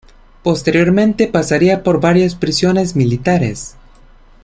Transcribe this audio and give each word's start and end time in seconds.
Posteriormente 0.41 1.27
pasaría 1.27 1.83
por 1.83 1.99
varias 1.99 2.33
prisiones 2.33 2.95
militares. 2.95 3.75